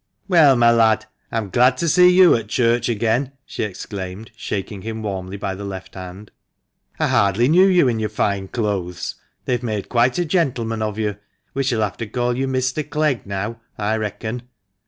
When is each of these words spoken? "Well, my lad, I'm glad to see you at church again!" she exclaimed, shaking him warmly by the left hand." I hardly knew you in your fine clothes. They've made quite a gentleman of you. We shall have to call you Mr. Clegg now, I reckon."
"Well, 0.27 0.55
my 0.55 0.71
lad, 0.71 1.05
I'm 1.31 1.51
glad 1.51 1.77
to 1.77 1.87
see 1.87 2.09
you 2.09 2.33
at 2.33 2.47
church 2.47 2.89
again!" 2.89 3.33
she 3.45 3.61
exclaimed, 3.61 4.31
shaking 4.35 4.81
him 4.81 5.03
warmly 5.03 5.37
by 5.37 5.53
the 5.53 5.63
left 5.63 5.93
hand." 5.93 6.31
I 6.99 7.05
hardly 7.05 7.47
knew 7.47 7.67
you 7.67 7.87
in 7.87 7.99
your 7.99 8.09
fine 8.09 8.47
clothes. 8.47 9.13
They've 9.45 9.61
made 9.61 9.89
quite 9.89 10.17
a 10.17 10.25
gentleman 10.25 10.81
of 10.81 10.97
you. 10.97 11.17
We 11.53 11.61
shall 11.61 11.81
have 11.81 11.97
to 11.97 12.07
call 12.07 12.35
you 12.35 12.47
Mr. 12.47 12.83
Clegg 12.83 13.27
now, 13.27 13.61
I 13.77 13.95
reckon." 13.95 14.41